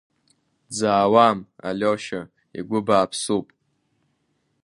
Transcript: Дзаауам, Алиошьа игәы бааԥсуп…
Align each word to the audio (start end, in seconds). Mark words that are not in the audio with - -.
Дзаауам, 0.69 1.39
Алиошьа 1.67 2.21
игәы 2.57 2.79
бааԥсуп… 2.85 3.47